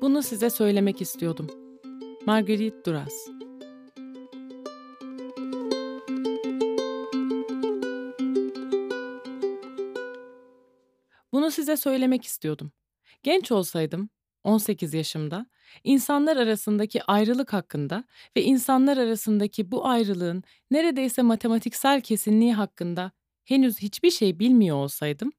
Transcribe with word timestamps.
Bunu 0.00 0.22
size 0.22 0.50
söylemek 0.50 1.02
istiyordum. 1.02 1.50
Marguerite 2.26 2.84
Duras 2.84 3.28
Bunu 11.32 11.50
size 11.50 11.76
söylemek 11.76 12.24
istiyordum. 12.24 12.72
Genç 13.22 13.52
olsaydım, 13.52 14.10
18 14.44 14.94
yaşımda, 14.94 15.46
insanlar 15.84 16.36
arasındaki 16.36 17.02
ayrılık 17.02 17.52
hakkında 17.52 18.04
ve 18.36 18.42
insanlar 18.42 18.96
arasındaki 18.96 19.70
bu 19.70 19.86
ayrılığın 19.86 20.42
neredeyse 20.70 21.22
matematiksel 21.22 22.00
kesinliği 22.00 22.54
hakkında 22.54 23.12
henüz 23.44 23.78
hiçbir 23.78 24.10
şey 24.10 24.38
bilmiyor 24.38 24.76
olsaydım, 24.76 25.32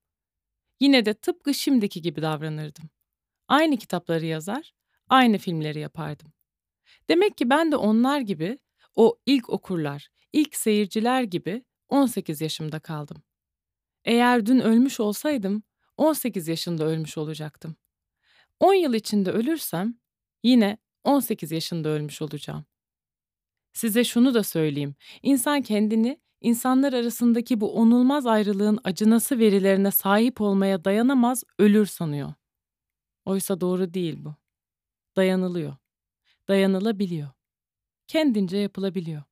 yine 0.80 1.06
de 1.06 1.14
tıpkı 1.14 1.54
şimdiki 1.54 2.02
gibi 2.02 2.22
davranırdım. 2.22 2.90
Aynı 3.48 3.78
kitapları 3.78 4.26
yazar, 4.26 4.74
aynı 5.10 5.38
filmleri 5.38 5.80
yapardım. 5.80 6.34
Demek 7.10 7.38
ki 7.38 7.50
ben 7.50 7.72
de 7.72 7.76
onlar 7.76 8.22
gibi, 8.22 8.60
o 8.96 9.18
ilk 9.26 9.50
okurlar, 9.50 10.10
ilk 10.34 10.56
seyirciler 10.56 11.24
gibi 11.24 11.64
18 11.90 12.42
yaşımda 12.42 12.80
kaldım. 12.80 13.24
Eğer 14.06 14.46
dün 14.46 14.60
ölmüş 14.60 15.00
olsaydım, 15.00 15.64
18 15.98 16.48
yaşında 16.48 16.86
ölmüş 16.86 17.18
olacaktım. 17.18 17.76
10 18.60 18.74
yıl 18.74 18.94
içinde 18.94 19.32
ölürsem 19.32 19.96
yine 20.44 20.78
18 21.04 21.52
yaşında 21.52 21.90
ölmüş 21.90 22.22
olacağım. 22.22 22.66
Size 23.74 24.04
şunu 24.04 24.34
da 24.34 24.44
söyleyeyim. 24.44 24.96
İnsan 25.24 25.62
kendini 25.62 26.20
insanlar 26.42 26.94
arasındaki 26.94 27.62
bu 27.62 27.74
onulmaz 27.74 28.26
ayrılığın 28.26 28.80
acınası 28.84 29.40
verilerine 29.40 29.92
sahip 29.92 30.42
olmaya 30.42 30.86
dayanamaz, 30.86 31.44
ölür 31.60 31.86
sanıyor. 31.86 32.34
Oysa 33.28 33.62
doğru 33.62 33.94
değil 33.94 34.16
bu. 34.26 34.36
Dayanılıyor. 35.16 35.76
Dayanılabiliyor. 36.48 37.30
Kendince 38.08 38.58
yapılabiliyor. 38.58 39.24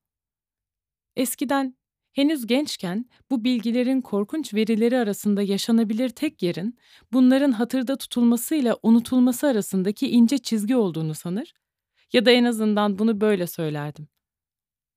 Eskiden 1.16 1.78
henüz 2.12 2.48
gençken 2.48 3.10
bu 3.32 3.44
bilgilerin 3.44 4.02
korkunç 4.02 4.54
verileri 4.54 4.98
arasında 4.98 5.42
yaşanabilir 5.42 6.10
tek 6.10 6.44
yerin 6.44 6.78
bunların 7.14 7.52
hatırda 7.52 7.96
tutulmasıyla 7.96 8.78
unutulması 8.84 9.48
arasındaki 9.48 10.10
ince 10.10 10.38
çizgi 10.38 10.76
olduğunu 10.76 11.14
sanır 11.14 11.54
ya 12.14 12.26
da 12.26 12.32
en 12.32 12.44
azından 12.44 13.00
bunu 13.00 13.22
böyle 13.22 13.48
söylerdim. 13.48 14.08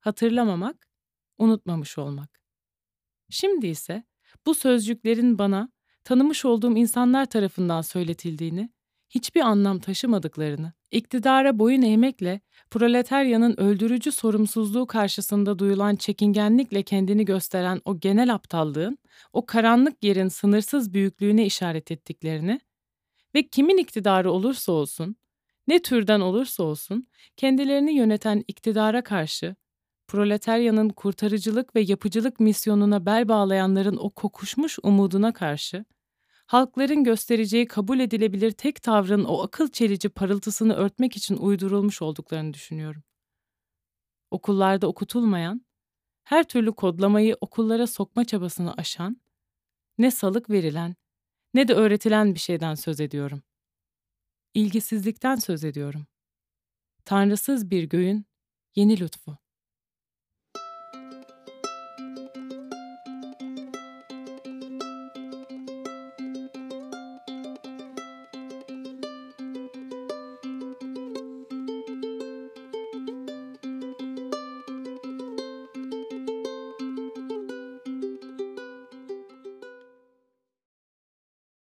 Hatırlamamak, 0.01 0.89
unutmamış 1.39 1.99
olmak. 1.99 2.41
Şimdi 3.31 3.67
ise 3.67 4.05
bu 4.47 4.55
sözcüklerin 4.55 5.39
bana 5.39 5.73
tanımış 6.05 6.45
olduğum 6.45 6.77
insanlar 6.77 7.27
tarafından 7.27 7.83
söyletildiğini 7.83 8.78
hiçbir 9.11 9.41
anlam 9.41 9.79
taşımadıklarını, 9.79 10.73
iktidara 10.91 11.59
boyun 11.59 11.83
eğmekle 11.83 12.41
proletaryanın 12.71 13.61
öldürücü 13.61 14.13
sorumsuzluğu 14.13 14.87
karşısında 14.87 15.59
duyulan 15.59 15.97
çekingenlikle 15.97 16.83
kendini 16.83 17.25
gösteren 17.25 17.81
o 17.85 18.01
genel 18.01 18.35
aptallığın, 18.35 18.99
o 19.33 19.47
karanlık 19.47 20.05
yerin 20.05 20.29
sınırsız 20.29 20.95
büyüklüğüne 20.95 21.47
işaret 21.47 21.91
ettiklerini 21.91 22.61
ve 23.35 23.49
kimin 23.49 23.79
iktidarı 23.79 24.33
olursa 24.33 24.73
olsun, 24.73 25.17
ne 25.69 25.83
türden 25.83 26.21
olursa 26.21 26.63
olsun, 26.63 27.09
kendilerini 27.37 27.95
yöneten 27.95 28.45
iktidara 28.49 29.03
karşı, 29.03 29.57
proletaryanın 30.09 30.89
kurtarıcılık 30.89 31.77
ve 31.77 31.81
yapıcılık 31.81 32.41
misyonuna 32.41 33.07
bel 33.07 33.29
bağlayanların 33.29 33.97
o 33.97 34.11
kokuşmuş 34.11 34.79
umuduna 34.83 35.33
karşı, 35.33 35.85
halkların 36.49 37.05
göstereceği 37.05 37.67
kabul 37.67 38.01
edilebilir 38.01 38.51
tek 38.51 38.83
tavrın 38.83 39.25
o 39.25 39.43
akıl 39.43 39.69
çelici 39.69 40.09
parıltısını 40.09 40.75
örtmek 40.75 41.17
için 41.17 41.37
uydurulmuş 41.37 42.03
olduklarını 42.03 42.55
düşünüyorum. 42.55 43.03
Okullarda 44.31 44.87
okutulmayan, 44.87 45.67
her 46.25 46.49
türlü 46.49 46.73
kodlamayı 46.73 47.37
okullara 47.41 47.87
sokma 47.87 48.25
çabasını 48.25 48.75
aşan, 48.75 49.21
ne 49.99 50.11
salık 50.11 50.51
verilen 50.51 50.97
ne 51.55 51.69
de 51.69 51.75
öğretilen 51.75 52.35
bir 52.35 52.41
şeyden 52.41 52.75
söz 52.75 53.01
ediyorum. 53.01 53.43
İlgisizlikten 54.55 55.37
söz 55.37 55.65
ediyorum. 55.65 56.07
Tanrısız 57.05 57.71
bir 57.71 57.85
göğün 57.85 58.27
yeni 58.75 59.01
lütfu. 59.01 59.39